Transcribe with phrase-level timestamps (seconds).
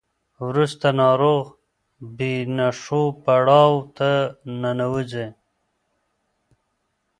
[0.47, 1.45] وروسته ناروغ
[2.17, 4.09] بې نښو پړاو ته
[4.61, 5.27] ننوځي.